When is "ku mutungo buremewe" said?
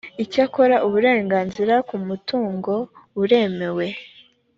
1.87-3.87